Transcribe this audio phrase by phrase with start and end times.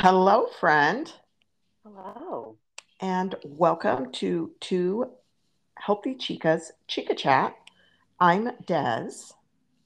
[0.00, 1.10] Hello, friend,
[1.82, 2.56] Hello.
[3.00, 5.10] and welcome to Two
[5.78, 7.56] Healthy Chicas Chica Chat.
[8.20, 9.10] I'm Des,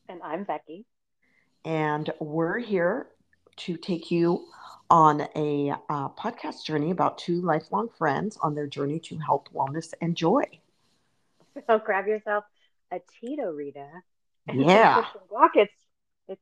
[0.08, 0.84] And I'm Becky.
[1.64, 3.08] and we're here
[3.58, 4.46] to take you
[4.90, 9.92] on a uh, podcast journey about two lifelong friends on their journey to health, wellness,
[10.00, 10.42] and joy.
[11.66, 12.44] So grab yourself
[12.92, 13.86] a Tito Rita
[14.48, 14.94] and Yeah.
[14.94, 15.50] some chips and guac.
[15.54, 15.72] It's
[16.28, 16.40] it's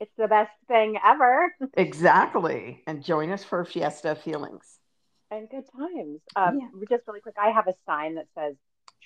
[0.00, 1.54] it's the best thing ever.
[1.76, 2.82] Exactly.
[2.86, 4.78] And join us for Fiesta Feelings.
[5.30, 6.20] And good times.
[6.34, 6.68] Um, Yeah.
[6.88, 8.56] just really quick, I have a sign that says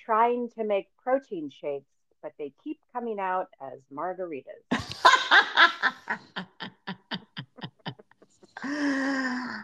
[0.05, 1.85] trying to make protein shakes,
[2.23, 4.63] but they keep coming out as margaritas.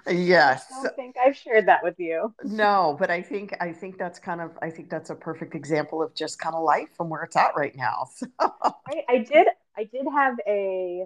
[0.08, 0.66] yes.
[0.72, 2.34] I don't think I've shared that with you.
[2.44, 6.02] No, but I think I think that's kind of I think that's a perfect example
[6.04, 8.08] of just kind of life and where it's at right now.
[8.16, 8.28] So,
[8.88, 9.04] Right?
[9.10, 11.06] I did I did have a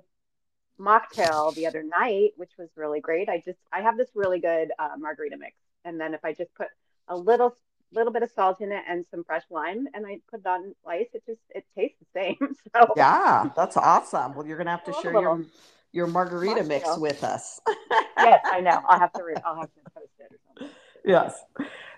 [0.80, 3.30] mocktail the other night, which was really great.
[3.30, 6.54] I just I have this really good uh, margarita mix, and then if I just
[6.56, 6.68] put
[7.08, 7.56] a little
[7.94, 10.76] little bit of salt in it and some fresh lime, and I put it on
[10.88, 12.56] ice, it just it tastes the same.
[12.76, 14.36] So yeah, that's awesome.
[14.36, 15.46] Well, you're gonna have to I love a share your
[15.94, 17.62] your margarita mix with us.
[18.18, 18.82] yes, I know.
[18.88, 20.76] I'll have to re- I'll have to post it or something.
[21.06, 21.42] yes.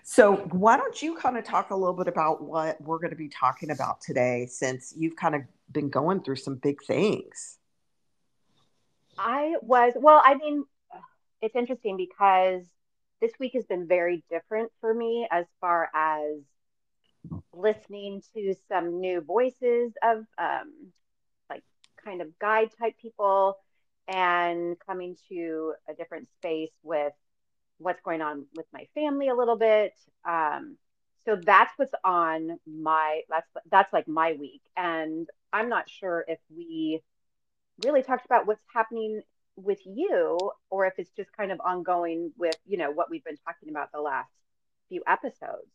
[0.04, 3.16] So, why don't you kind of talk a little bit about what we're going to
[3.16, 7.57] be talking about today, since you've kind of been going through some big things.
[9.18, 10.22] I was well.
[10.24, 10.64] I mean,
[11.42, 12.62] it's interesting because
[13.20, 16.38] this week has been very different for me as far as
[17.52, 20.92] listening to some new voices of um,
[21.50, 21.62] like
[22.04, 23.58] kind of guide type people
[24.06, 27.12] and coming to a different space with
[27.78, 29.94] what's going on with my family a little bit.
[30.24, 30.76] Um,
[31.24, 36.38] so that's what's on my that's that's like my week, and I'm not sure if
[36.54, 37.02] we
[37.78, 39.22] really talked about what's happening
[39.56, 40.38] with you
[40.70, 43.90] or if it's just kind of ongoing with you know what we've been talking about
[43.92, 44.30] the last
[44.88, 45.70] few episodes.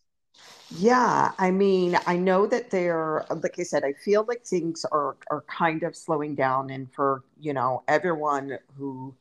[0.76, 5.17] Yeah, I mean, I know that they're like I said, I feel like things are
[5.30, 9.16] are kind of slowing down and for, you know, everyone who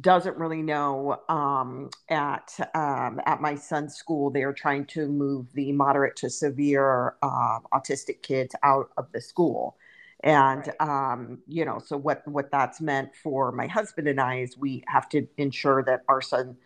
[0.00, 5.72] doesn't really know um at um at my son's school they're trying to move the
[5.72, 9.76] moderate to severe uh, autistic kids out of the school.
[10.22, 10.80] And Right.
[10.80, 14.82] um you know, so what what that's meant for my husband and I is we
[14.88, 16.56] have to ensure that our son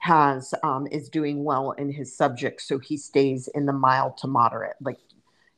[0.00, 4.28] has um, is doing well in his subjects so he stays in the mild to
[4.28, 4.76] moderate.
[4.80, 4.98] Like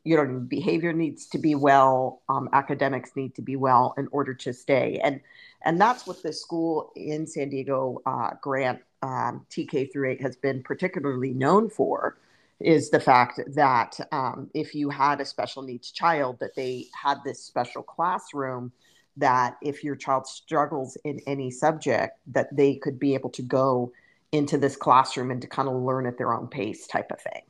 [0.05, 4.35] you know behavior needs to be well um, academics need to be well in order
[4.35, 5.01] to stay.
[5.03, 5.21] And
[5.65, 10.37] and that's what the school in san diego uh, grant um, tk through 8 has
[10.37, 12.17] been particularly known for
[12.61, 17.19] is the fact that um, if you had a special needs child that they had
[17.25, 18.73] this special classroom
[19.17, 23.93] that if your child struggles in any subject that they could be able to go
[24.33, 27.43] into this classroom and to kind of learn at their own pace type of thing.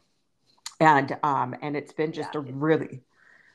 [0.80, 3.02] And um and it's been just Yeah, a really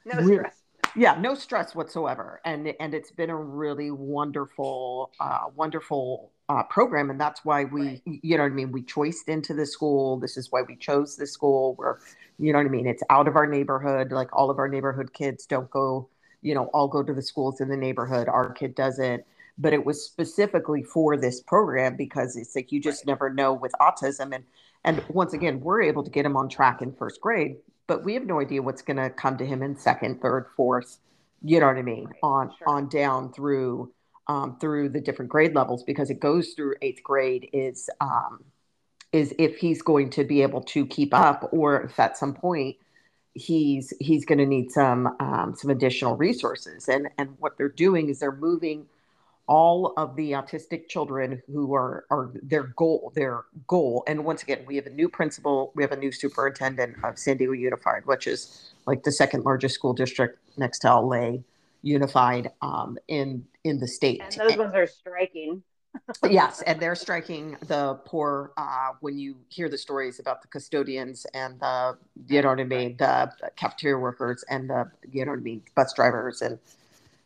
[0.06, 0.64] no Re- stress.
[0.96, 2.42] yeah no stress whatsoever.
[2.46, 7.82] And and it's been a really wonderful uh wonderful uh program and that's why we
[7.82, 8.02] Right.
[8.06, 8.72] you know what i mean?
[8.72, 10.18] We choiced into the school.
[10.20, 11.74] This is why we chose the school.
[11.76, 12.00] Where
[12.38, 12.88] you know what i mean?
[12.88, 14.12] It's out of our neighborhood.
[14.12, 16.08] Like all of our neighborhood kids don't go
[16.42, 18.28] you know all go to the schools in the neighborhood.
[18.28, 19.24] Our kid doesn't.
[19.58, 23.08] But it was specifically for this program because it's like you just Right.
[23.14, 24.36] never know with autism.
[24.36, 24.44] And
[24.84, 27.58] and once again we're able to get him on track in first grade
[27.88, 31.00] but we have no idea what's going to come to him in second third fourth
[31.44, 32.06] you know what i mean?
[32.06, 32.16] Right.
[32.22, 32.70] on Sure.
[32.70, 33.92] on down through
[34.28, 38.44] um, through the different grade levels because it goes through eighth grade is um,
[39.12, 42.76] is if he's going to be able to keep up or if at some point
[43.34, 46.88] he's he's going to need some um, some additional resources.
[46.88, 48.88] And and what they're doing is they're moving
[49.48, 54.04] all of the autistic children who are are their goal their goal.
[54.08, 57.38] And once again we have a new principal we have a new superintendent of san
[57.38, 61.34] diego unified which is like the second largest school district next to la
[61.86, 65.64] unified um, in in the state And those ones are striking.
[66.30, 71.26] yes and they're striking the poor uh, when you hear the stories about the custodians
[71.34, 75.40] and the you know what i mean the cafeteria workers and the you know what
[75.40, 76.60] i mean bus drivers and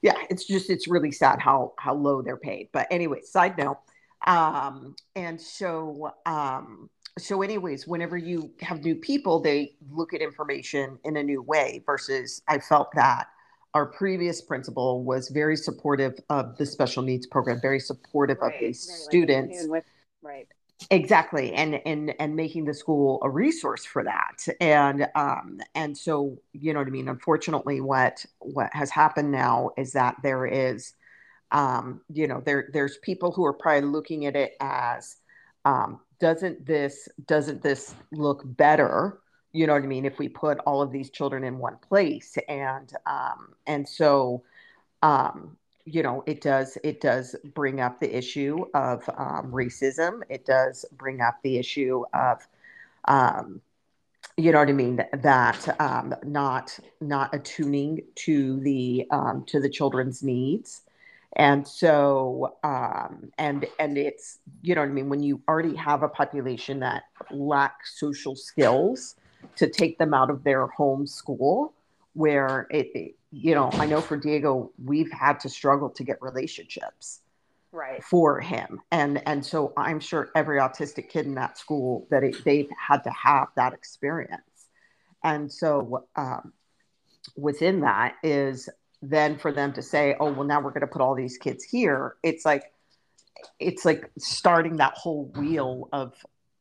[0.03, 3.79] yeah it's just it's really sad how how low they're paid but anyway side note
[4.27, 6.87] um and so um
[7.17, 11.81] so anyways whenever you have new people they look at information in a new way
[11.87, 13.29] versus i felt that
[13.73, 18.47] our previous principal was very supportive of the special needs program very supportive Right.
[18.47, 19.85] of Very, these students tune with
[20.21, 20.47] right.
[20.89, 26.37] exactly and and and making the school a resource for that and um and so
[26.53, 30.93] you know what i mean unfortunately what what has happened now is that there is
[31.51, 35.17] um, you know, there there's people who are probably looking at it as
[35.65, 39.19] um, doesn't this doesn't this look better?
[39.51, 40.05] You know what I mean?
[40.05, 44.43] If we put all of these children in one place, and um, and so
[45.01, 50.21] um, you know it does it does bring up the issue of um, racism.
[50.29, 52.47] It does bring up the issue of
[53.07, 53.61] um,
[54.37, 59.69] you know what I mean that um, not not attuning to the um, to the
[59.69, 60.83] children's needs
[61.33, 66.03] and so um, and and it's you know what i mean when you already have
[66.03, 69.15] a population that lacks social skills
[69.55, 71.73] to take them out of their home school
[72.13, 76.21] where it, it you know i know for diego we've had to struggle to get
[76.21, 77.21] relationships
[77.71, 78.03] right.
[78.03, 78.81] for him.
[78.91, 83.03] And and so i'm sure every autistic kid in that school that it, they've had
[83.03, 84.41] to have that experience.
[85.23, 86.53] And so um,
[87.35, 88.69] within that is
[89.01, 91.63] then for them to say, oh, well, now we're going to put all these kids
[91.63, 92.63] here, it's like,
[93.59, 96.13] it's like starting that whole wheel of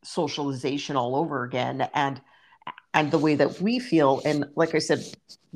[0.05, 1.89] socialization all over again.
[1.95, 2.21] And,
[2.95, 4.23] and the way that we feel.
[4.25, 5.05] And like I said,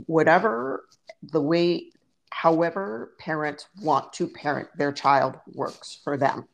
[0.07, 0.85] whatever
[1.23, 1.91] the way,
[2.31, 6.47] however parents want to parent their child works for them.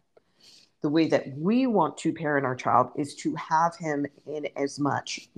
[0.82, 4.78] The way that we want to parent our child is to have him in as
[4.78, 5.28] much,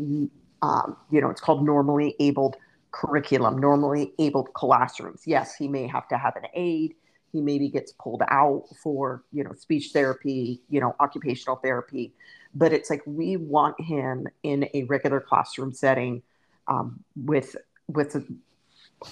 [0.63, 2.57] um, you know, it's called normally abled
[2.91, 5.23] curriculum, normally abled classrooms.
[5.25, 6.95] Yes, he may have to have an aide.
[7.33, 12.13] He maybe gets pulled out for, you know, speech therapy, you know, occupational therapy.
[12.55, 16.23] But it's like we want him in a regular classroom setting
[16.67, 17.57] um, with
[17.89, 18.25] with a,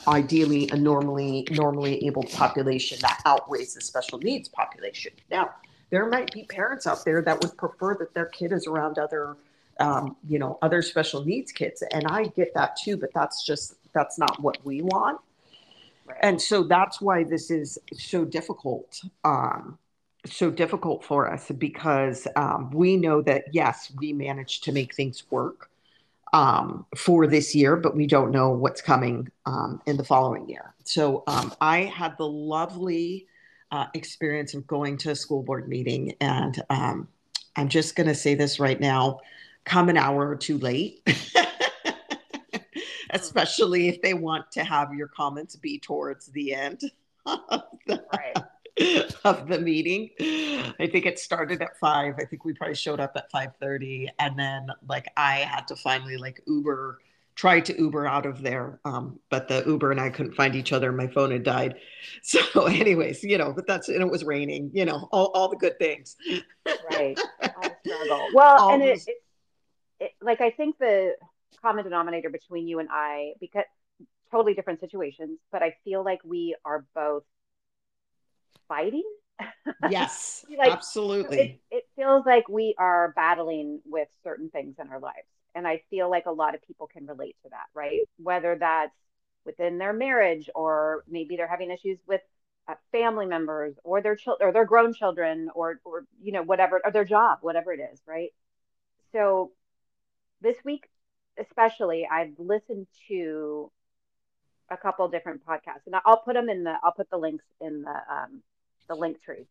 [0.07, 5.13] ideally a normally normally abled population that outweighs the special needs population.
[5.31, 5.55] Now,
[5.91, 9.37] there might be parents out there that would prefer that their kid is around other
[9.81, 11.83] um, you know, other special needs kids.
[11.93, 15.21] And I get that too, but that's just, that's not what we want.
[16.07, 16.19] Right.
[16.23, 19.01] And so that's why this is so difficult.
[19.25, 19.79] Um,
[20.37, 25.23] so difficult for us because um, we know that yes, we managed to make things
[25.31, 25.71] work
[26.33, 30.75] um, for this year, but we don't know what's coming um, in the following year.
[30.85, 33.27] So um, I had the lovely
[33.71, 37.09] uh, experience of going to a school board meeting, and um,
[37.57, 39.21] I'm just going to say this right now
[39.65, 41.07] come an hour or two late.
[43.11, 46.83] Especially if they want to have your comments be towards the end
[47.27, 47.41] of
[47.87, 48.37] the, right.
[49.25, 50.11] of the meeting.
[50.79, 52.15] I think it started at five.
[52.19, 55.77] I think we probably showed up at five thirty, and then like I had to
[55.77, 56.99] finally like Uber
[57.39, 60.73] try to Uber out of there, um, but the Uber and I couldn't find each
[60.73, 60.91] other.
[60.91, 61.77] My phone had died.
[62.23, 64.71] So, anyways, you know, but that's and it was raining.
[64.75, 66.17] You know, all, all the good things.
[66.91, 67.19] right.
[68.35, 69.17] Well, all and it, it,
[70.01, 71.15] it, like I think the
[71.63, 73.65] common denominator between you and I, because
[74.31, 77.25] totally different situations, but I feel like we are both
[78.69, 79.05] fighting.
[79.91, 81.39] Yes, like, absolutely.
[81.39, 85.27] It, it feels like we are battling with certain things in our lives.
[85.55, 88.01] And I feel like a lot of people can relate to that, right?
[88.23, 88.95] Whether that's
[89.45, 92.21] within their marriage or maybe they're having issues with
[92.69, 96.83] uh, family members or their children or their grown children or or you know whatever
[96.85, 98.35] or their job whatever it is right
[99.11, 99.51] so
[100.43, 100.87] this week
[101.39, 103.71] especially I've listened to
[104.71, 107.83] a couple different podcasts and I'll put them in the I'll put the links in
[107.83, 108.43] the um,
[108.89, 109.47] the link tree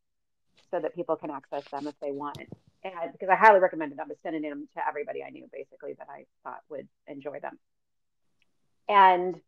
[0.71, 2.49] so that people can access them if they want it.
[2.83, 5.93] And because I highly recommended them, I was sending them to everybody I knew basically
[5.93, 7.57] that I thought would enjoy them.
[8.89, 9.39] And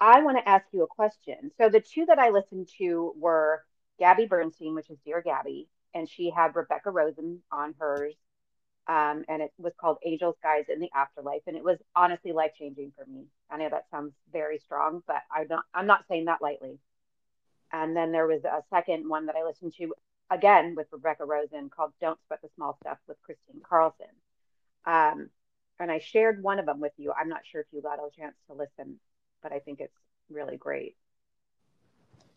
[0.00, 1.52] I want to ask you a question.
[1.58, 3.62] So the two that I listened to were
[3.98, 8.14] Gabby Bernstein, which is Dear Gabby, and she had Rebecca Rosen on hers
[8.88, 12.52] um, and it was called Angels Guides in the Afterlife, and it was honestly life
[12.58, 13.26] changing for me.
[13.48, 16.78] I know that sounds very strong, but I'm not I'm not saying that lightly.
[17.72, 19.94] And then there was a second one that I listened to
[20.30, 24.06] again with Rebecca Rosen called "Don't Sweat the Small Stuff" with Kristine Carlson.
[24.84, 25.30] Um,
[25.78, 27.12] and I shared one of them with you.
[27.18, 28.98] I'm not sure if you got a chance to listen,
[29.42, 29.96] but I think it's
[30.30, 30.96] really great.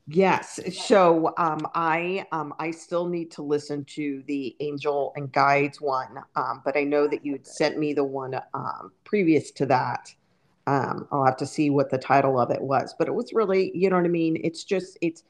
[0.07, 0.59] Yes.
[0.85, 6.19] So um, I um, I still need to listen to the Angel and Guides one,
[6.35, 10.13] um, but I know that you had sent me the one um, previous to that.
[10.67, 13.71] Um, I'll have to see what the title of it was, but it was really,
[13.75, 14.39] you know what I mean.
[14.43, 15.23] It's just it's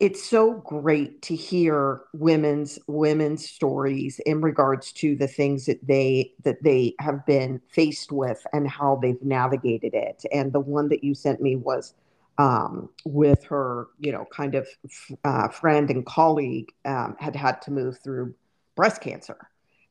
[0.00, 6.32] it's so great to hear women's women's stories in regards to the things that they
[6.42, 10.24] that they have been faced with and how they've navigated it.
[10.32, 11.94] And the one that you sent me was
[12.38, 14.66] um, with her, you know, kind of
[15.24, 18.34] uh, friend and colleague um, had had to move through
[18.76, 19.36] breast cancer,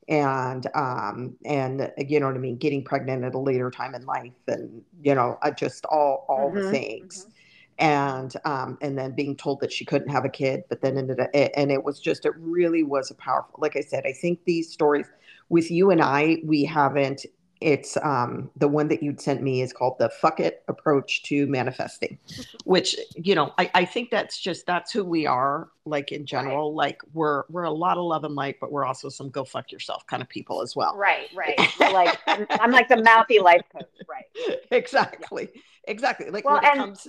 [0.10, 4.06] and um, and you know what I mean, getting pregnant at a later time in
[4.06, 7.20] life, and you know, just all all mm-hmm, the things.
[7.20, 7.86] Mm-hmm.
[7.86, 11.20] and um, and then being told that she couldn't have a kid, but then ended
[11.20, 13.56] up, and it was just it really was a powerful.
[13.60, 15.06] Like I said, I think these stories
[15.50, 17.26] with you and I, we haven't
[17.62, 21.46] it's um, the one that you'd sent me is called the fuck it approach to
[21.48, 22.18] manifesting
[22.66, 26.72] which you know I, I think that's just that's who we are like in general
[26.72, 26.88] right.
[26.88, 29.72] like we're we're a lot of love and light but we're also some go fuck
[29.72, 33.62] yourself kind of people as well right right like I'm, I'm, like the mouthy life
[33.72, 35.62] coach right exactly yeah.
[35.88, 37.08] exactly like well, when and, it comes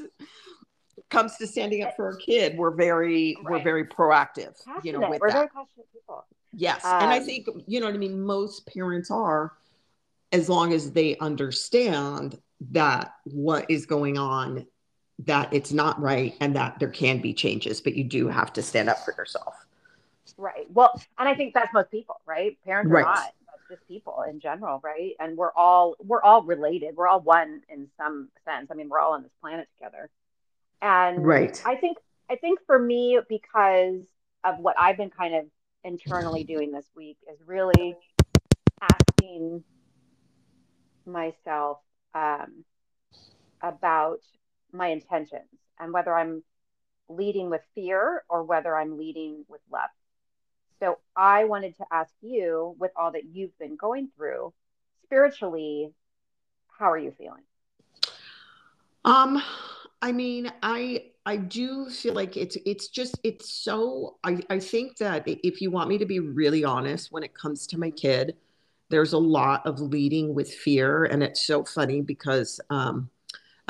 [1.11, 3.53] comes to standing up for a kid we're very right.
[3.53, 4.85] we're very proactive passionate.
[4.85, 5.35] you know with we're that.
[5.35, 8.67] very passionate people yes um, and i um, think you know what i mean most
[8.67, 9.53] parents are
[10.33, 14.67] as long as they understand that what is going on
[15.21, 18.63] that it's not right and that there can be changes but you do have to
[18.63, 19.55] stand up for yourself.
[20.37, 20.67] Right.
[20.73, 22.57] Well and i think that's most people right?
[22.65, 23.05] Parents right.
[23.05, 23.35] are not
[23.69, 25.13] just people in general right?
[25.21, 26.97] And we're all we're all related.
[26.97, 28.69] We're all one in some sense.
[28.71, 30.11] I mean we're all on this planet together.
[30.83, 31.61] And right.
[31.67, 31.99] I think
[32.31, 34.03] i think for me because
[34.45, 35.45] of what i've been kind of
[35.85, 37.97] internally doing this week is really
[38.81, 39.63] asking
[41.07, 41.79] myself
[42.15, 42.65] um,
[43.63, 44.21] about
[44.73, 46.43] my intentions and whether I'm
[47.09, 49.91] leading with fear or whether I'm leading with love.
[50.81, 54.55] So I wanted to ask you, with all that you've been going through
[55.05, 55.93] spiritually,
[56.79, 57.43] how are you feeling?
[59.05, 59.43] Um,
[60.01, 64.97] I mean, I I do feel like it's it's just it's so I I think
[64.99, 68.37] that if you want me to be really honest when it comes to my kid,
[68.91, 71.05] there's a lot of leading with fear.
[71.05, 73.09] And it's so funny because um,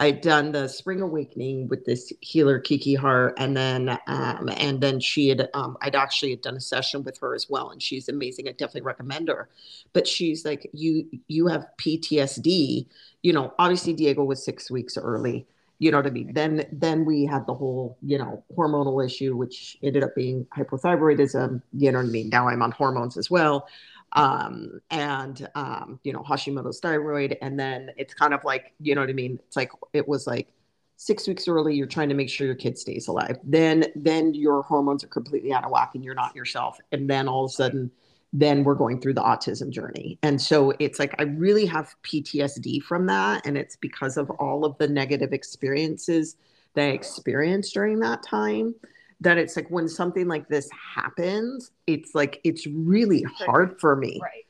[0.00, 4.98] I'd done the spring awakening with this healer Kiki Hart, and then um, and then
[4.98, 8.08] she had um, I'd actually had done a session with her as well, and she's
[8.08, 8.48] amazing.
[8.48, 9.50] I definitely recommend her.
[9.92, 12.86] But she's like, you you have PTSD.
[13.22, 15.46] You know, obviously Diego was six weeks early.
[15.78, 16.32] You know what I mean?
[16.32, 21.60] Then then we had the whole you know hormonal issue, which ended up being hypothyroidism.
[21.74, 22.30] You know what I mean?
[22.30, 23.68] Now I'm on hormones as well
[24.12, 29.00] um, and um, you know Hashimoto's thyroid, and then it's kind of like you know
[29.00, 29.38] what I mean.
[29.46, 30.48] It's like it was like
[30.96, 31.74] six weeks early.
[31.74, 33.38] You're trying to make sure your kid stays alive.
[33.44, 36.78] Then then your hormones are completely out of whack, and you're not yourself.
[36.92, 37.90] And then all of a sudden,
[38.32, 40.18] then we're going through the autism journey.
[40.22, 44.64] And so it's like I really have PTSD from that, and it's because of all
[44.64, 46.36] of the negative experiences
[46.74, 48.74] that I experienced during that time
[49.20, 54.18] that it's like when something like this happens, it's like it's really hard for me.
[54.22, 54.46] Right.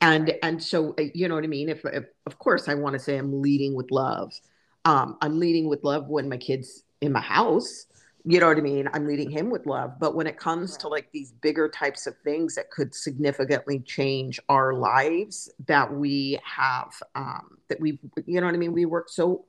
[0.00, 0.38] And right.
[0.42, 1.68] and so uh, you know what I mean.
[1.68, 4.32] If, if of course I want to say I'm leading with love,
[4.84, 7.86] um, I'm leading with love when my kids in my house.
[8.24, 8.88] You know what I mean?
[8.92, 9.98] I'm leading him with love.
[9.98, 10.80] But when it comes right.
[10.80, 16.38] to like these bigger types of things that could significantly change our lives, that we
[16.44, 18.72] have, um, that we, you know what I mean?
[18.72, 19.46] We work so,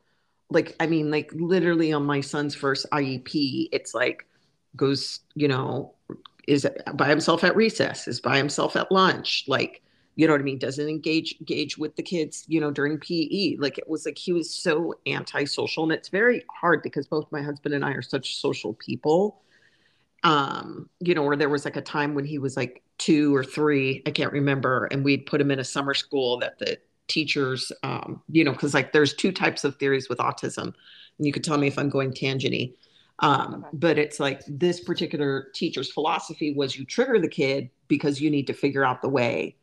[0.49, 4.25] like, I mean, like literally on my son's first IEP, it's like
[4.75, 5.93] goes, you know,
[6.47, 9.81] is by himself at recess, is by himself at lunch, like,
[10.15, 10.59] you know what I mean?
[10.59, 13.55] Doesn't engage engage with the kids, you know, during PE.
[13.57, 15.83] Like it was like he was so antisocial.
[15.83, 19.41] And it's very hard because both my husband and I are such social people.
[20.23, 23.43] Um, you know, where there was like a time when he was like two or
[23.43, 26.77] three, I can't remember, and we'd put him in a summer school that the
[27.09, 30.73] teachers, um, you know, because like there's two types of theories with autism.
[31.17, 32.75] And you could tell me if I'm going tangenty
[33.19, 33.67] um, okay.
[33.73, 38.47] But it's like this particular teacher's philosophy was you trigger the kid because you need
[38.47, 39.55] to figure out the way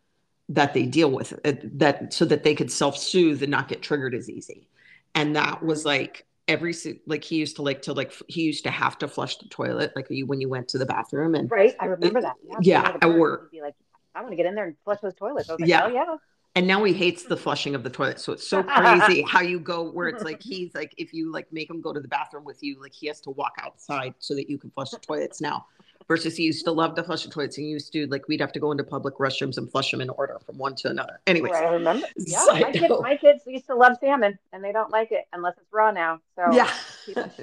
[0.48, 4.14] that they deal with it, that so that they could self-soothe and not get triggered
[4.14, 4.68] as easy.
[5.14, 6.74] And that was like every
[7.06, 9.92] like he used to like to like he used to have to flush the toilet
[9.94, 13.06] like you when you went to the bathroom and right I remember that yeah, yeah
[13.06, 13.74] or be like
[14.14, 15.48] I want to get in there and flush those toilets.
[15.48, 16.16] I was Like, yeah, yeah
[16.56, 18.20] and now he hates the flushing of the toilet.
[18.20, 21.52] So it's so crazy how you go where it's like he's like if you like
[21.52, 24.34] make him go to the bathroom with you like he has to walk outside so
[24.34, 25.66] that you can flush the toilets now
[26.08, 28.40] versus he used to love to flush the toilets and he used to like we'd
[28.40, 31.20] have to go into public restrooms and flush them in order from one to another.
[31.26, 32.06] Anyway right, i remember.
[32.16, 35.54] Yeah my kids, my kids used to love salmon and they don't like it unless
[35.56, 36.70] it's raw now so yeah.
[37.06, 37.36] it's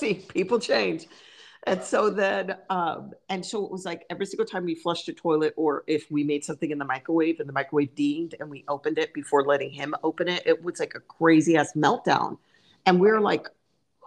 [0.00, 0.26] crazy.
[0.28, 1.06] People change
[1.66, 5.12] and so then um, and so it was like every single time we flushed a
[5.12, 8.64] toilet or if we made something in the microwave and the microwave dinged and we
[8.68, 12.38] opened it before letting him open it it was like a crazy ass meltdown.
[12.86, 13.48] And we are like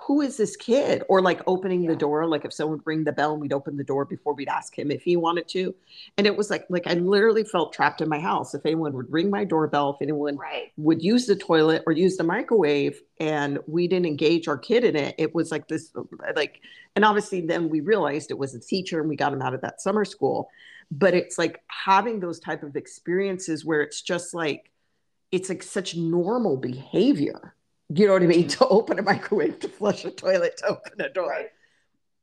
[0.08, 1.04] who is this kid?
[1.10, 1.90] Or like opening yeah.
[1.90, 4.34] the door, like if someone would ring the bell and we'd open the door before
[4.34, 5.76] we'd ask him if he wanted to.
[6.18, 8.54] And it was like, like I literally felt trapped in my house.
[8.54, 10.72] If anyone would ring my doorbell, if anyone right.
[10.78, 14.96] would use the toilet or use the microwave and we didn't engage our kid in
[14.96, 15.92] it, it was like this,
[16.38, 16.62] like,
[16.96, 19.60] and obviously then we realized it was a teacher and we got him out of
[19.60, 20.50] that summer school.
[20.90, 24.72] But it's like having those type of experiences where it's just like,
[25.34, 27.57] it's like such normal behavior
[27.90, 28.48] You know what I mean?
[28.58, 31.30] To open a microwave, to flush a toilet, to open a door.
[31.30, 31.48] Right.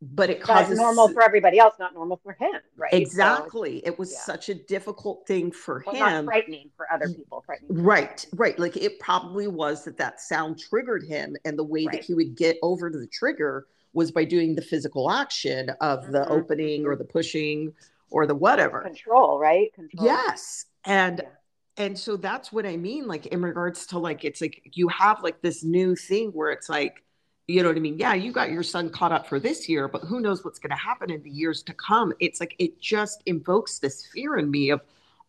[0.03, 2.91] But it causes normal for everybody else, not normal for him, right?
[2.93, 3.81] So exactly.
[3.87, 4.19] it was yeah.
[4.19, 6.25] such a difficult thing for well, not him.
[6.27, 7.83] frightening for other people, frightening.
[7.83, 8.59] Right, right.
[8.59, 11.93] Like it probably was that that sound triggered him, and the way Right.
[11.93, 16.11] that he would get over to the trigger was by doing the physical action of
[16.13, 17.73] the Mhm, opening or the pushing
[18.11, 18.83] or the whatever.
[18.83, 19.73] Control, right?
[19.73, 20.05] Control.
[20.05, 20.67] Yes.
[20.85, 21.29] And Yeah.
[21.77, 23.07] And so that's what I mean.
[23.07, 26.69] Like in regards to like it's like you have like this new thing where it's
[26.69, 27.03] like,
[27.49, 27.99] you know what I mean?
[27.99, 30.77] Yeah, you got your son caught up for this year, but who knows what's gonna
[30.77, 32.13] happen in the years to come.
[32.21, 34.83] It's like it just invokes this fear in me of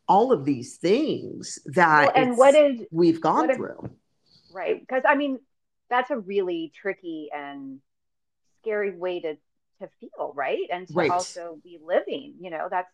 [0.07, 3.89] all of these things that Well, and what is we've gone through.
[4.49, 4.79] right?
[4.79, 5.39] Because I mean,
[5.89, 7.79] that's a really tricky and
[8.61, 9.35] scary way to
[9.81, 10.67] to feel, right?
[10.71, 11.09] And to Right.
[11.09, 12.35] also be living.
[12.39, 12.91] You know, that's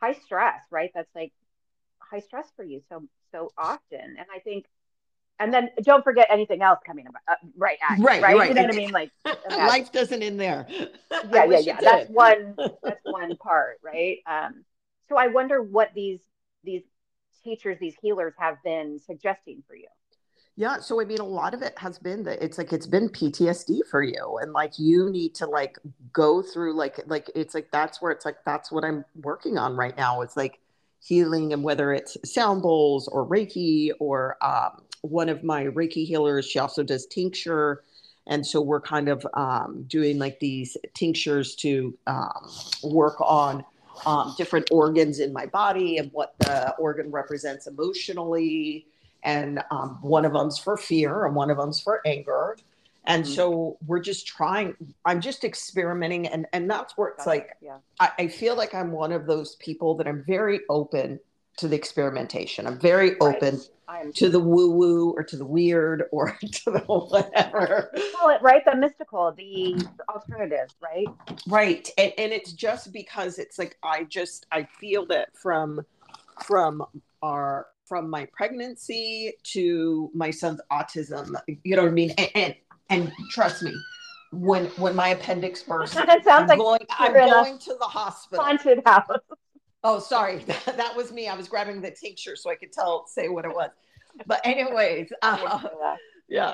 [0.00, 0.90] high stress, right?
[0.94, 1.32] That's like
[2.10, 4.00] high stress for you so so often.
[4.00, 4.66] And I think,
[5.38, 7.78] and then don't forget anything else coming about, uh, right?
[7.88, 8.36] At Right, right.
[8.36, 8.48] right.
[8.48, 8.90] You know what I mean?
[8.90, 9.10] Like.
[9.50, 10.66] Life doesn't end there.
[11.32, 11.80] Yeah, yeah, yeah.
[11.80, 12.54] That's one.
[12.82, 14.18] That's one part, right?
[14.26, 14.64] Um,
[15.08, 16.20] so I wonder what these
[16.64, 16.82] these
[17.42, 19.88] teachers, these healers, have been suggesting for you.
[20.56, 23.08] Yeah, so I mean, a lot of it has been that it's like it's been
[23.08, 25.78] PTSD for you, and like you need to like
[26.12, 29.76] go through like like it's like that's where it's like that's what I'm working on
[29.76, 30.22] right now.
[30.22, 30.60] It's like
[31.08, 36.46] healing, and whether it's sound bowls or Reiki or um, one of my Reiki healers,
[36.46, 37.82] she also does tincture,
[38.26, 42.50] and so we're kind of um, doing like these tinctures to um,
[42.82, 43.64] work on
[44.06, 48.86] um, different organs in my body and what the organ represents emotionally.
[49.24, 52.56] And um, one of them's for fear and one of them's for anger
[53.08, 53.34] and Mhm.
[53.34, 58.10] so we're just trying i'm just experimenting and and that's where it's like yeah, I,
[58.18, 61.18] I feel like i'm one of those people that i'm very open
[61.58, 62.68] to the experimentation.
[62.68, 63.70] I'm very open Right.
[63.88, 67.90] I'm to the woo woo or to the weird or to the whatever.
[68.16, 71.08] Call it right the mystical, the alternative, right?
[71.48, 71.90] right.
[71.98, 75.80] And, and it's just because it's like i just i feel that from
[76.44, 76.84] from
[77.22, 82.12] our from my pregnancy to my son's autism you know what i mean?
[82.18, 82.54] And and,
[82.90, 83.74] and trust me
[84.32, 87.58] when when my appendix burst it i'm sounds like going i'm you're in a going
[87.58, 89.06] to the hospital haunted house.
[89.84, 93.28] oh sorry that was me i was grabbing the tincture so i could tell say
[93.28, 93.70] what it was
[94.26, 95.60] but anyways uh,
[96.28, 96.52] yeah.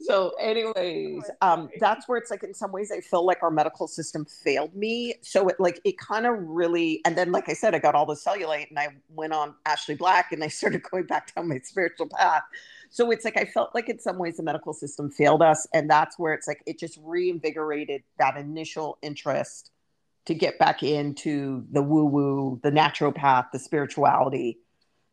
[0.00, 3.88] so, anyways, um, that's where it's like in some ways I feel like our medical
[3.88, 5.14] system failed me.
[5.22, 8.06] So it like it kind of really and then like I said, I got all
[8.06, 11.58] the cellulite and I went on Ashley Black and I started going back down my
[11.60, 12.42] spiritual path.
[12.94, 15.66] So it's like I felt like in some ways the medical system failed us.
[15.74, 19.72] And that's where it's like it just reinvigorated that initial interest
[20.26, 24.60] to get back into the woo-woo, the naturopath, the spirituality,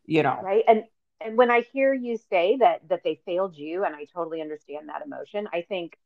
[0.05, 0.37] you know.
[0.43, 0.83] right and
[1.25, 4.87] and when i hear you say that that they failed you and i totally understand
[4.87, 5.97] that emotion i think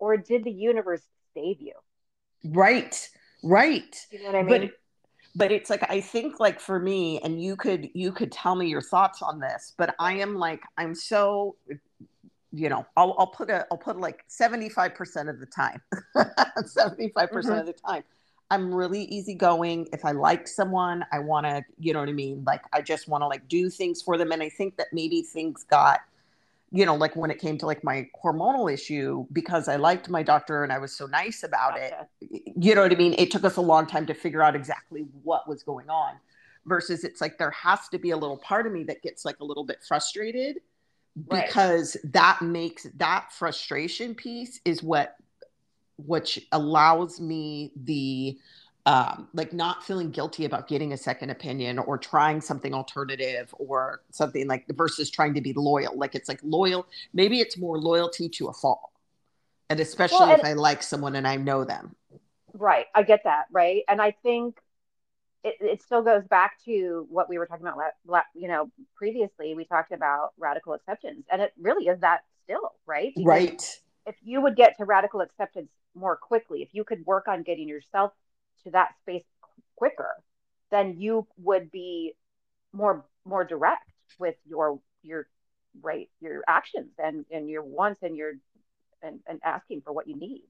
[0.00, 1.74] or did the universe save you
[2.44, 3.08] Right.
[3.44, 3.96] Right.
[4.10, 4.70] you know what i mean But
[5.34, 8.68] but it's like I think like for me and you could you could tell me
[8.68, 11.74] your thoughts on this, but I am like I'm so eh,
[12.52, 15.82] you know, I'll I'll put a I'll put like 75% of the time.
[16.16, 17.50] 75% mm-hmm.
[17.50, 18.04] of the time.
[18.50, 19.88] I'm really easygoing.
[19.92, 22.44] If I like someone, I want to, you know what I mean?
[22.46, 25.22] Like I just want to like do things for them and I think that maybe
[25.22, 26.00] things got
[26.70, 30.22] you know, like when it came to like my hormonal issue, because I liked my
[30.22, 31.94] doctor and I was so nice about it,
[32.56, 33.14] you know what I mean?
[33.16, 36.14] It took us a long time to figure out exactly what was going on.
[36.66, 39.38] Versus it's like there has to be a little part of me that gets like
[39.40, 40.60] a little bit frustrated
[41.30, 41.46] Right.
[41.46, 45.14] because that makes that frustration piece is what
[45.96, 48.36] which allows me the
[48.86, 54.02] um, like not feeling guilty about getting a second opinion or trying something alternative or
[54.10, 55.96] something like versus trying to be loyal.
[55.96, 58.90] Like it's like loyal, maybe it's more loyalty to a fault.
[59.70, 61.96] And especially Well, and- if I like someone and I know them.
[62.52, 62.86] Right.
[62.94, 63.46] I get that.
[63.50, 63.82] Right.
[63.88, 64.58] And I think
[65.42, 69.54] it, it still goes back to what we were talking about, you know, previously.
[69.54, 73.12] We talked about radical acceptance, and it really is that still, right?
[73.14, 73.80] Because Right.
[74.06, 77.68] If you would get to radical acceptance more quickly, if you could work on getting
[77.68, 78.12] yourself
[78.64, 79.24] to that space
[79.76, 80.10] quicker,
[80.70, 82.14] then you would be
[82.72, 85.26] more more direct with your your
[85.82, 88.32] right your actions and and your wants and your
[89.02, 90.42] and, and asking for what you need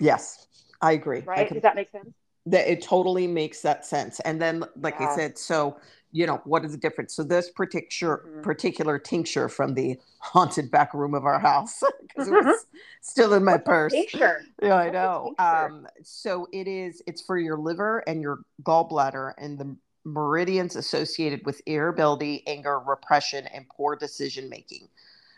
[0.00, 0.46] Yes.
[0.80, 1.18] I agree.
[1.18, 2.08] I right can- does that make sense
[2.46, 4.18] that it totally makes that sense.
[4.20, 5.76] And then, like I said, so
[6.12, 7.14] you know, what is the difference?
[7.14, 8.42] So this particular Mhm.
[8.42, 12.66] particular tincture from the haunted back room of our house because it was
[13.00, 13.92] still in my What's purse.
[13.92, 14.42] tincture?
[14.62, 15.32] Yeah, I know.
[15.38, 17.02] Um, so it is.
[17.06, 23.46] It's for your liver and your gallbladder, and the meridians associated with irritability, anger, repression,
[23.46, 24.88] and poor decision making.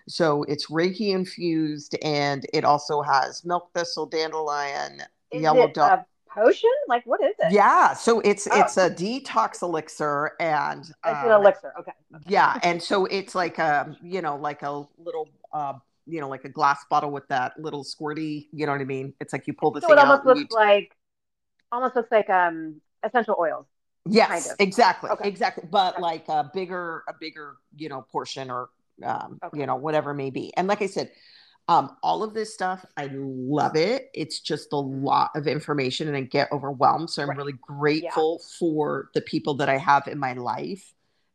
[0.08, 6.06] So it's Reiki infused, and it also has milk thistle, dandelion, Is yellow dock.
[6.34, 6.70] Potion?
[6.88, 7.52] Like what is it?
[7.52, 8.60] Yeah, so it's Oh.
[8.60, 11.72] it's a detox elixir, and It's an um, elixir.
[11.80, 11.92] Okay.
[12.14, 12.24] okay.
[12.28, 15.74] yeah, and so it's like a you know like a little uh,
[16.06, 18.48] you know like a glass bottle with that little squirty.
[18.52, 19.14] You know what I mean?
[19.20, 20.96] It's like you pull the So it almost looks you- like
[21.70, 23.66] almost looks like um essential oils.
[24.08, 24.56] Yes, kind of.
[24.58, 25.28] exactly, Okay.
[25.28, 25.64] exactly.
[25.70, 26.02] But Okay.
[26.02, 28.68] like a bigger, a bigger, you know, portion or,
[29.04, 30.52] um, you know, whatever it may be.
[30.56, 31.12] And like I said,
[31.72, 34.10] um, all of this stuff, I love it.
[34.12, 37.08] It's just a lot of information, and I get overwhelmed.
[37.08, 37.38] So I'm Right.
[37.38, 40.92] really grateful for the people that I have in my life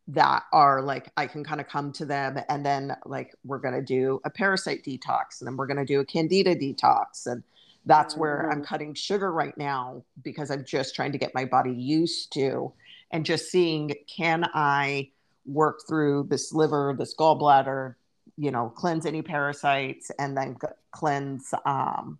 [0.09, 3.81] that are like I can kind of come to them, and then like we're gonna
[3.81, 7.43] do a parasite detox, and then we're gonna do a candida detox, and
[7.85, 8.65] that's where I'm Mhm.
[8.65, 12.73] cutting sugar right now because I'm just trying to get my body used to
[13.11, 15.09] and just seeing can I
[15.45, 17.95] work through this liver, this gallbladder,
[18.37, 20.57] you know, cleanse any parasites and then
[20.91, 22.19] cleanse um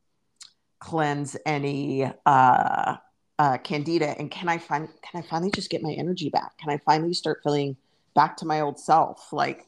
[0.79, 2.95] cleanse any uh
[3.39, 6.57] uh candida and can I find can I finally just get my energy back?
[6.57, 7.77] Can I finally start feeling
[8.15, 9.31] back to my old self?
[9.31, 9.65] Like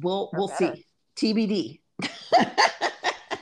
[0.00, 0.74] we'll Or we'll better.
[0.74, 0.86] see.
[1.16, 1.80] TBD.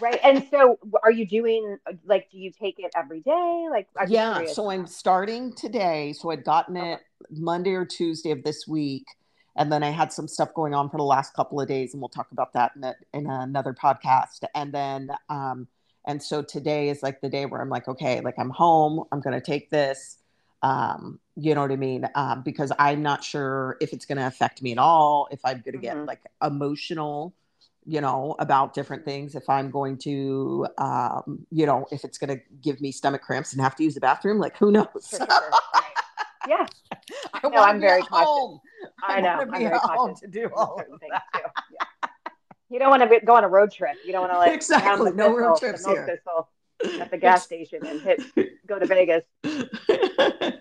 [0.00, 0.18] Right.
[0.24, 3.66] And so are you doing like do you take it every day?
[3.70, 6.92] Like I'm yeah so i'm starting today so i'd gotten Okay.
[6.94, 9.04] it monday or tuesday of this week
[9.56, 12.00] and then i had some stuff going on for the last couple of days and
[12.00, 15.66] we'll talk about that in, a, in another podcast and then um
[16.06, 19.20] and so today is like the day where i'm like okay like i'm home i'm
[19.20, 20.18] going to take this
[20.62, 24.26] um you know what i mean um, because i'm not sure if it's going to
[24.26, 27.34] affect me at all if i'm going to get like emotional
[27.86, 32.28] you know about different things if i'm going to um you know if it's going
[32.28, 35.18] to give me stomach cramps and have to use the bathroom like who knows Sure,
[35.18, 35.50] sure, sure.
[35.74, 35.82] Right.
[36.48, 36.66] Yeah.
[37.34, 38.26] I no, I'm very cautious.
[38.26, 38.60] home.
[39.02, 39.40] I know.
[39.40, 41.22] I'm very cautious to do all of that.
[41.34, 41.40] too.
[41.72, 42.08] Yeah.
[42.70, 43.96] You don't want to go on a road trip.
[44.06, 45.12] You don't want to like Exactly.
[45.12, 46.20] No road trips here.
[47.00, 48.22] at the gas station and hit
[48.66, 49.24] go to Vegas.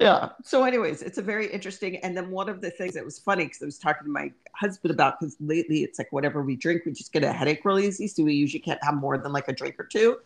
[0.00, 0.30] yeah.
[0.42, 1.98] So, anyways, it's a very interesting.
[1.98, 4.32] And then one of the things that was funny because I was talking to my
[4.54, 7.78] husband about because lately it's like whatever we drink, we just get a headache real
[7.78, 8.08] easy.
[8.08, 10.18] So we usually can't have more than like a drink or two.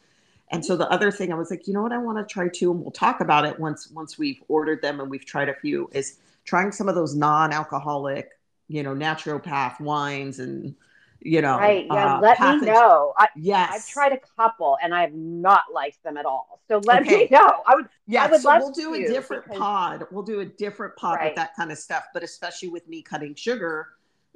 [0.51, 2.49] And so the other thing I was like, you know what, I want to try
[2.49, 5.55] too, and we'll talk about it once once we've ordered them and we've tried a
[5.55, 5.89] few.
[5.93, 8.31] Is trying some of those non-alcoholic,
[8.69, 10.75] you know, naturopath wines and
[11.21, 11.85] you know, Right.
[11.87, 12.19] Yeah.
[12.19, 13.13] uh, let pathogen- me know.
[13.19, 16.61] I, Yes, I've tried a couple and I have not liked them at all.
[16.69, 17.23] So let Okay.
[17.25, 17.61] me know.
[17.67, 20.07] I would Yeah, would so we'll do a different because- pod.
[20.13, 21.25] We'll do a different pod Right.
[21.31, 22.05] with that kind of stuff.
[22.15, 23.89] But especially with me cutting sugar,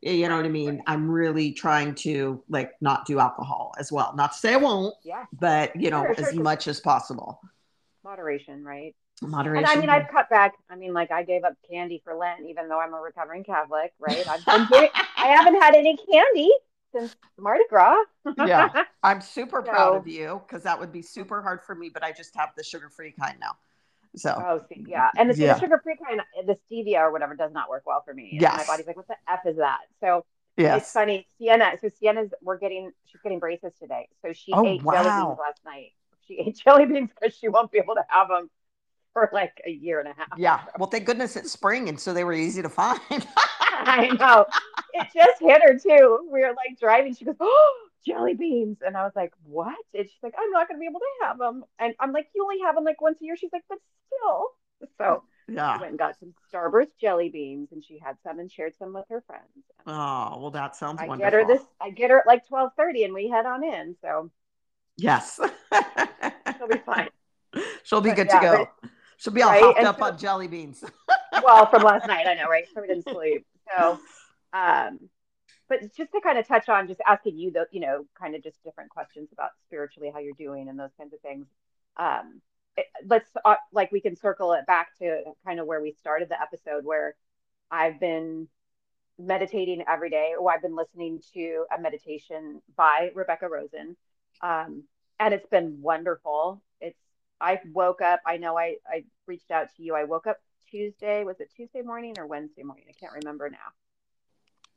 [0.03, 0.77] you know what I mean?
[0.77, 0.85] right.
[0.87, 4.15] I'm really trying to like not do alcohol as well.
[4.17, 6.81] Not to say I won't, yeah, but you know, Sure, sure, as sure, much as
[6.81, 7.41] possible.
[8.05, 8.95] moderation, right?
[9.21, 9.65] Moderation.
[9.65, 10.55] And I mean, I've cut back.
[10.69, 13.93] I mean, like I gave up candy for Lent, even though I'm a recovering Catholic,
[14.01, 14.27] right?
[14.29, 14.89] I've been doing.
[15.17, 16.51] I haven't had any candy
[16.93, 17.97] since Mardi Gras.
[18.37, 18.69] Yeah.
[19.03, 22.13] I'm super proud of you because that would be super hard for me, but I
[22.13, 23.57] just have the sugar free kind now.
[24.17, 25.59] So Oh, see, yeah, and the, Yeah.
[25.59, 28.31] sugar free kind, the stevia or whatever, does not work well for me.
[28.33, 29.81] Yeah, my body's like, what the f is that?
[30.01, 30.25] So
[30.57, 31.27] it's funny.
[31.39, 34.09] Sienna, so Sienna's, we're getting, she's getting braces today.
[34.23, 35.93] So she Oh, ate jelly beans last night.
[36.27, 38.51] She ate jelly beans because she won't be able to have them
[39.13, 40.39] for like a year and a half.
[40.39, 40.61] Yeah.
[40.79, 43.01] Well, thank goodness it's spring and so they were easy to find.
[43.85, 44.47] I know.
[44.95, 46.29] It just hit her too.
[46.31, 47.15] We were like driving.
[47.15, 50.69] She goes, "Oh, jelly beans," and I was like, "What?" And she's like, "I'm not
[50.69, 53.01] going to be able to have them." And I'm like, "You only have them like
[53.01, 54.47] once a year." She's like, "But still."
[54.99, 55.79] So yeah.
[55.79, 59.05] went and got some Starburst jelly beans, and she had some and shared some with
[59.11, 59.45] her friends.
[59.87, 61.31] Oh, well, that sounds I wonderful.
[61.31, 61.63] get her this.
[61.81, 63.97] I get her at like 12:30, and we head on in.
[64.03, 64.31] So
[64.97, 65.41] Yes.
[66.59, 67.09] she'll be fine.
[67.83, 68.89] She'll be But good yeah, to go.
[69.17, 70.85] She'll be all right, hopped and up so- on jelly beans.
[71.45, 72.65] well, from last night, I know, right?
[72.75, 73.47] So we didn't sleep.
[73.77, 73.99] So,
[74.53, 74.99] um,
[75.69, 78.43] but just to kind of touch on just asking you the, you know, kind of
[78.43, 81.47] just different questions about spiritually how you're doing and those kinds of things.
[81.97, 82.41] Um,
[82.77, 86.29] it, let's uh, like we can circle it back to kind of where we started
[86.29, 87.15] the episode, where
[87.71, 88.49] I've been
[89.19, 93.97] meditating every day, or I've been listening to a meditation by Rebecca Rosen,
[94.41, 94.85] um,
[95.21, 96.63] and it's been wonderful.
[96.81, 96.99] It's
[97.41, 98.21] I woke up.
[98.27, 99.95] I know I I reached out to you.
[99.95, 100.39] I woke up
[100.71, 101.25] Tuesday.
[101.25, 102.87] Was it Tuesday morning or Wednesday morning?
[102.89, 103.59] I can't remember now.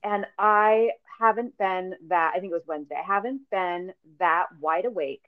[0.06, 2.34] And I haven't been that.
[2.36, 2.96] I think it was Wednesday.
[2.96, 5.24] I haven't been that wide awake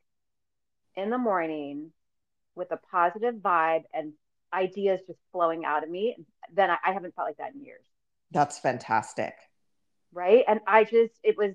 [0.96, 1.92] in the morning
[2.56, 4.14] with a positive vibe and
[4.54, 6.16] ideas just flowing out of me.
[6.54, 7.84] Then I, I haven't felt like that in years
[8.32, 9.34] That's fantastic.
[10.14, 11.54] right and i just it was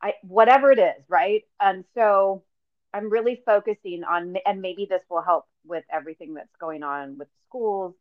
[0.00, 2.42] i whatever it is right and so
[2.94, 7.28] i'm really focusing on and maybe this will help with everything that's going on with
[7.46, 7.94] schools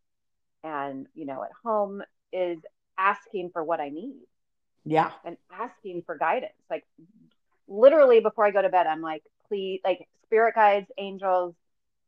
[0.63, 2.57] and you know at home is
[3.01, 4.27] asking for what I need.
[4.85, 5.11] Yeah.
[5.23, 6.53] And asking for guidance.
[6.69, 6.85] Like
[7.67, 11.55] literally before I go to bed, I'm like, please, like spirit guides, angels,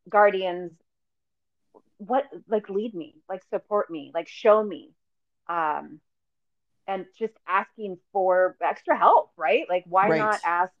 [0.08, 0.72] guardians,
[1.98, 4.90] what like lead me, like support me, like show me.
[5.48, 6.00] Um
[6.86, 9.64] and just asking for extra help, right?
[9.68, 10.18] Like why right.
[10.18, 10.72] not ask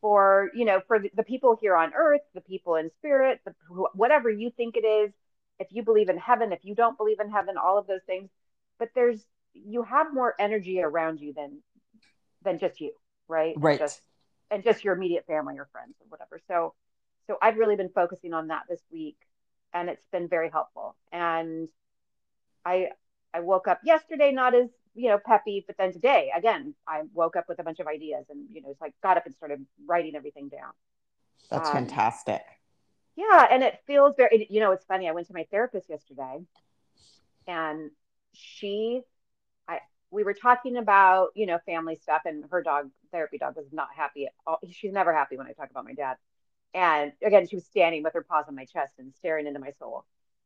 [0.00, 3.54] for, you know, for the, the, people here on earth, the people in spirit, the,
[3.94, 5.12] whatever you think it is,
[5.58, 8.28] if you believe in heaven, if you don't believe in heaven, all of those things,
[8.78, 11.62] but there's you have more energy around you than
[12.42, 12.92] than just you,
[13.28, 13.54] right?
[13.56, 13.80] Right.
[13.80, 14.00] And just,
[14.50, 16.40] and just your immediate family or friends or whatever.
[16.48, 16.74] So
[17.26, 19.16] so I've really been focusing on that this week
[19.72, 20.96] and it's been very helpful.
[21.12, 21.68] And
[22.64, 22.88] I
[23.32, 27.36] I woke up yesterday not as, you know, peppy, but then today again, I woke
[27.36, 29.64] up with a bunch of ideas and, you know, it's like got up and started
[29.86, 30.72] writing everything down.
[31.50, 32.42] That's um, fantastic.
[33.16, 35.08] Yeah, and it feels very you know, it's funny.
[35.08, 36.40] I went to my therapist yesterday
[37.46, 37.90] and
[38.32, 39.02] she
[40.14, 43.88] we were talking about, you know, family stuff and her dog, therapy dog was not
[43.94, 44.60] happy at all.
[44.70, 46.16] She's never happy when I talk about my dad.
[46.72, 49.72] And again, she was standing with her paws on my chest and staring into my
[49.72, 50.04] soul.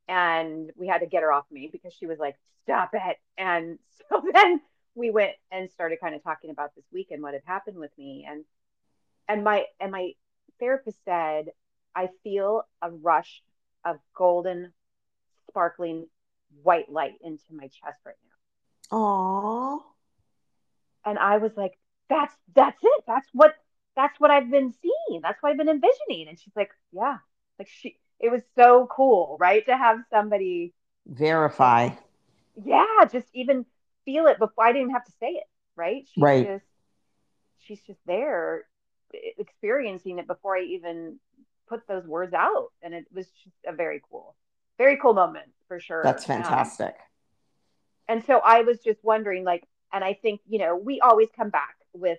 [0.09, 3.18] And we had to get her off me because she was like, stop it.
[3.37, 3.78] And
[4.11, 4.61] so then
[4.94, 7.96] we went and started kind of talking about this week and what had happened with
[7.98, 8.26] me.
[8.28, 8.44] And
[9.28, 10.12] and my and my
[10.59, 11.50] therapist said,
[11.94, 13.42] I feel a rush
[13.85, 14.72] of golden,
[15.48, 16.07] sparkling
[16.62, 18.27] white light into my chest right now.
[18.92, 19.81] Aww.
[21.05, 23.05] And I was like, that's that's it.
[23.07, 23.55] That's what
[23.96, 25.20] that's what I've been seeing.
[25.22, 26.29] That's what I've been envisioning.
[26.29, 27.18] And she's like, yeah,
[27.59, 29.64] like she, it was so cool, right?
[29.66, 30.74] To have somebody
[31.07, 31.90] verify.
[32.64, 33.66] Yeah, just even
[34.05, 35.44] feel it before I didn't have to say it,
[35.77, 36.07] right?
[36.12, 36.46] She's right.
[36.46, 36.64] Just,
[37.59, 38.64] she's just there
[39.38, 41.18] experiencing it before I even
[41.68, 42.68] put those words out.
[42.83, 44.35] And it was just a very cool,
[44.77, 46.03] very cool moment for sure.
[46.05, 46.88] That's fantastic.
[46.88, 47.08] Um,
[48.09, 51.51] and so I was just wondering, like, and I think, you know, we always come
[51.51, 52.18] back with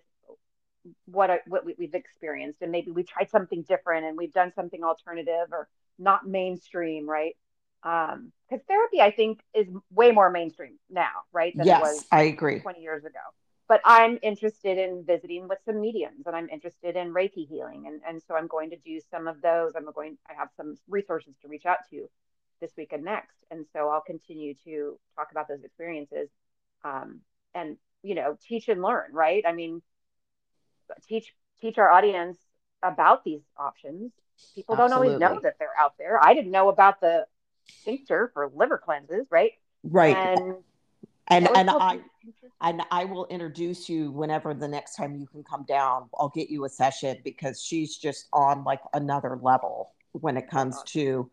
[1.06, 4.84] what I, what we've experienced and maybe we tried something different and we've done something
[4.84, 7.36] alternative or not mainstream right?
[7.84, 12.06] Um because therapy i think is way more mainstream now right than yes, it was
[12.12, 12.60] i agree.
[12.60, 13.20] 20 years ago.
[13.68, 18.02] But i'm interested in visiting with some mediums and i'm interested in reiki healing and,
[18.08, 19.74] and so i'm going to do some of those.
[19.76, 22.10] I'm going i have some resources to reach out to
[22.62, 26.30] this week and next and so i'll continue to talk about those experiences
[26.84, 27.20] um,
[27.54, 29.82] and you know teach and learn right i mean
[31.08, 32.38] teach teach our audience
[32.84, 34.12] about these options.
[34.56, 36.24] People don't always know that they're out there.
[36.24, 37.26] I didn't know about the
[37.84, 39.52] tincture for liver cleanses, right?
[39.84, 40.16] Right.
[40.16, 40.56] And
[41.28, 42.00] and and I
[42.62, 46.10] and I will introduce you whenever the next time you can come down.
[46.18, 50.82] I'll get you a session because she's just on like another level when it comes
[50.84, 51.30] to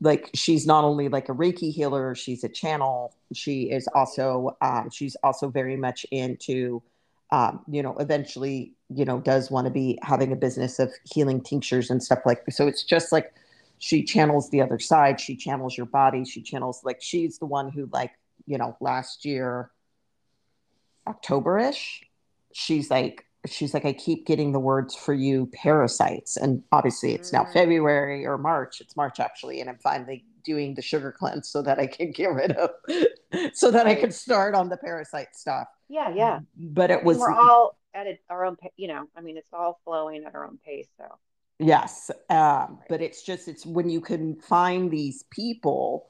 [0.00, 3.14] like she's not only like a Reiki healer, she's a channel.
[3.32, 6.82] She is also um, she's also very much into
[7.32, 11.40] um, you know, eventually, you know, does want to be having a business of healing
[11.40, 13.32] tinctures and stuff like So it's just like
[13.78, 15.18] she channels the other side.
[15.18, 16.26] She channels your body.
[16.26, 18.12] She channels like she's the one who like,
[18.46, 19.70] you know, last year,
[21.08, 22.02] October-ish,
[22.52, 26.36] she's like, she's like, I keep getting the words for you parasites.
[26.36, 27.52] And obviously it's now mm.
[27.52, 28.80] February or March.
[28.80, 29.60] It's March actually.
[29.60, 32.70] And I'm finally doing the sugar cleanse so that I can get rid of,
[33.54, 33.86] so that.
[33.86, 35.68] I can start on the parasite stuff.
[35.88, 36.40] Yeah, yeah.
[36.56, 37.18] But it was.
[37.18, 40.58] We're all at our own, you know, I mean, it's all flowing at our own
[40.64, 40.88] pace.
[40.96, 41.04] So.
[41.58, 42.10] Yes.
[42.30, 42.78] Um.
[42.88, 46.08] But it's just, it's when you can find these people,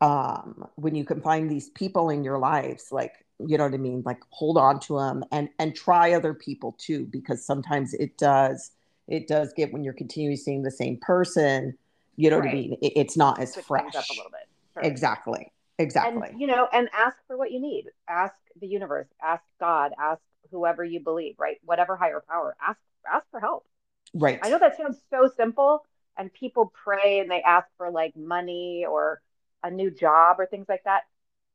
[0.00, 3.78] um, when you can find these people in your lives, like, you know what I
[3.78, 4.02] mean?
[4.04, 8.70] Like hold on to them and, and try other people too, because sometimes it does,
[9.08, 11.76] it does get when you're continuing seeing the same person,
[12.16, 12.46] you know right.
[12.46, 12.72] what I mean?
[12.82, 13.94] It, it's not as fresh.
[13.94, 14.86] Up a little bit.
[14.86, 15.52] Exactly.
[15.78, 16.28] Exactly.
[16.30, 17.86] And, you know, and ask for what you need.
[18.08, 21.56] Ask the universe, ask God, ask whoever you believe, right?
[21.64, 22.78] Whatever higher power, ask
[23.10, 23.66] ask for help.
[24.14, 24.38] Right.
[24.42, 25.84] I know that sounds so simple
[26.16, 29.20] and people pray and they ask for like money or
[29.62, 31.02] a new job or things like that.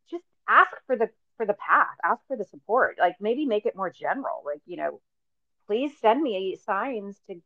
[0.10, 2.98] Just ask for the for the path, ask for the support.
[3.00, 4.44] Like maybe make it more general.
[4.46, 5.00] Like, you know,
[5.68, 7.40] please send me signs to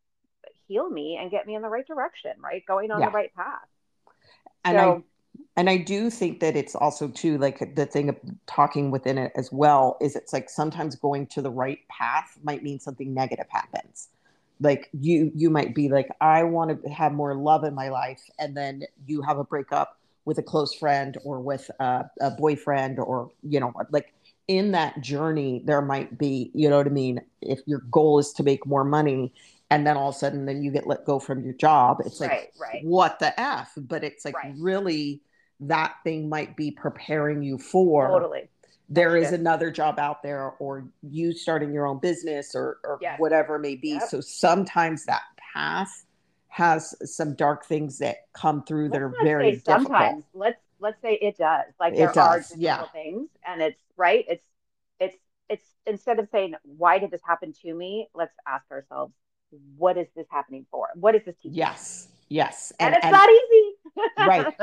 [0.68, 2.64] heal me and get me in the right direction, right?
[2.66, 3.08] Going on yeah.
[3.08, 3.68] the right path.
[4.64, 5.04] And so, I
[5.58, 9.32] and I do think that it's also too like the thing of talking within it
[9.36, 13.48] as well is it's like sometimes going to the right path might mean something negative
[13.50, 14.10] happens.
[14.60, 18.22] Like you you might be like I want to have more love in my life
[18.40, 23.00] and then you have a breakup with a close friend or with a, a boyfriend
[23.00, 24.14] or you know like
[24.48, 28.34] in that journey there might be you know what I mean if your goal is
[28.34, 29.34] to make more money
[29.70, 32.20] and then all of a sudden then you get let go from your job it's
[32.20, 32.84] like right, right.
[32.84, 34.54] what the f but it's like right.
[34.58, 35.22] really
[35.62, 38.50] that thing might be preparing you for totally
[38.90, 43.18] there is another job out there or you starting your own business or, or yes.
[43.20, 44.04] whatever it may be yep.
[44.04, 45.22] so sometimes that
[45.54, 46.06] path
[46.52, 49.84] has some dark things that come through let's that are very difficult.
[49.84, 50.24] sometimes.
[50.34, 51.66] Let's let's say it does.
[51.80, 52.84] Like there does, are difficult yeah.
[52.92, 54.26] things and it's right?
[54.28, 54.44] It's
[55.00, 55.16] it's
[55.50, 58.10] it's instead of saying why did this happen to me?
[58.14, 59.14] Let's ask ourselves
[59.78, 60.88] what is this happening for?
[60.96, 62.72] What is this teaching yes yes.
[62.80, 63.76] And, and it's and, not easy.
[64.18, 64.54] Right.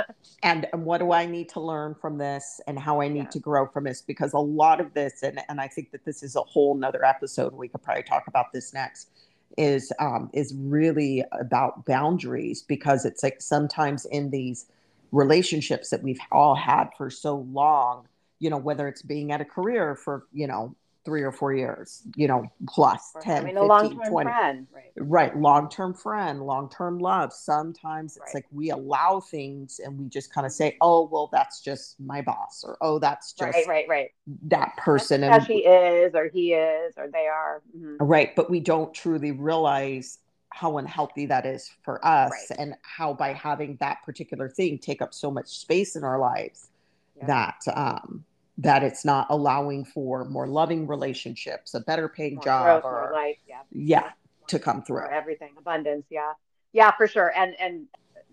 [0.42, 3.28] And, and what do i need to learn from this and how i need yeah.
[3.30, 4.02] to grow from this?
[4.02, 7.02] Because a lot of this and, and i think that this is a whole nother
[7.02, 9.10] episode we could probably talk about this next
[9.56, 14.66] is um, is really about boundaries because it's like sometimes in these
[15.12, 18.06] relationships that we've all had for so long
[18.40, 20.74] you know whether it's being at a career for you know
[21.08, 24.30] three or four years, you know, plus or 10, 15, 20.
[24.30, 24.92] Friend, right.
[24.96, 25.36] right.
[25.38, 27.32] Long term friend, long term love.
[27.32, 28.34] Sometimes it's right.
[28.34, 32.20] like we allow things and we just kind of say, oh, well, that's just my
[32.20, 34.10] boss, or oh, that's just right, right, right.
[34.48, 35.22] that person.
[35.22, 37.62] That's and she is, or he is, or they are.
[37.74, 38.04] Mm-hmm.
[38.04, 38.36] Right.
[38.36, 40.18] But we don't truly realize
[40.50, 42.58] how unhealthy that is for us right.
[42.58, 46.68] and how by having that particular thing take up so much space in our lives
[47.16, 47.26] yeah.
[47.26, 48.24] that um
[48.58, 53.10] that it's not allowing for more loving relationships, a better paying more job, growth, or
[53.12, 53.60] life, yeah.
[53.70, 54.10] yeah,
[54.48, 54.98] to come through.
[54.98, 56.32] Or everything, abundance, yeah,
[56.72, 57.86] yeah, for sure, and and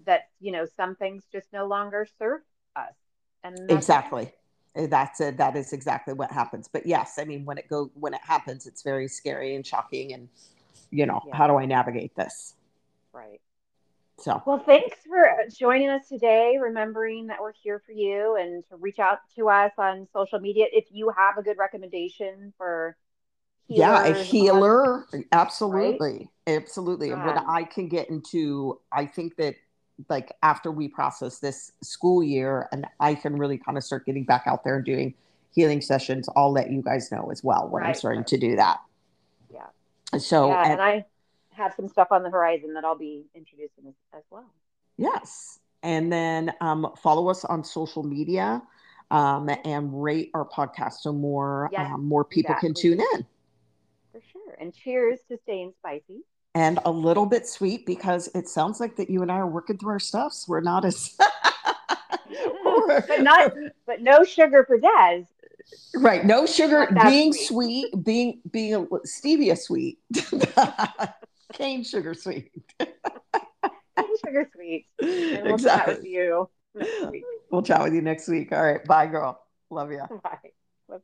[0.05, 2.41] that you know some things just no longer serve
[2.75, 2.93] us,
[3.43, 4.33] and exactly.
[4.75, 5.38] Eh, that's it.
[5.38, 6.67] That is exactly what happens.
[6.67, 10.13] But yes, I mean, when it go when it happens, it's very scary and shocking.
[10.13, 10.27] And
[10.91, 11.35] you know, yeah.
[11.35, 12.55] how do I navigate this?
[13.13, 13.39] Right.
[14.17, 16.58] So, well, thanks for joining us today.
[16.62, 20.65] Remembering that we're here for you and to reach out to us on social media
[20.71, 22.95] if you have a good recommendation for.
[23.67, 25.06] Yeah, a healer.
[25.12, 26.30] On, absolutely.
[26.47, 26.62] Right?
[26.62, 27.12] Absolutely.
[27.12, 29.56] And when I can get into, I think that
[30.10, 34.23] like after we process this school year and I can really kind of start getting
[34.23, 35.13] back out there and doing
[35.54, 37.89] healing sessions, I'll let you guys know as well when right.
[37.89, 38.80] I'm starting to do that.
[39.51, 40.19] Yeah.
[40.19, 41.06] So, yeah, and, and I,
[41.55, 44.49] have some stuff on the horizon that I'll be introducing as, as well.
[44.97, 45.59] Yes.
[45.83, 48.61] And then um, follow us on social media
[49.11, 52.69] um, and rate our podcast so more yes, um, more people exactly.
[52.69, 53.25] can tune in.
[54.11, 54.55] For sure.
[54.59, 56.23] And cheers to staying spicy.
[56.55, 59.77] And a little bit sweet because it sounds like that you and I are working
[59.77, 60.47] through our stuffs.
[60.47, 61.17] We're not as
[63.07, 63.53] but not
[63.85, 65.25] but no sugar for Des.
[65.95, 66.25] Right.
[66.25, 67.91] No sugar being sweet.
[67.91, 69.99] sweet, being being a stevia sweet.
[71.55, 72.51] cane sugar sweet.
[72.79, 72.89] cane
[74.23, 74.87] sugar sweet.
[74.99, 75.93] And we'll exactly.
[75.93, 76.49] chat with you
[77.49, 78.51] We'll chat with you next week.
[78.51, 78.83] All right.
[78.85, 79.41] Bye, girl.
[79.69, 80.03] Love you.
[80.23, 80.99] Bye.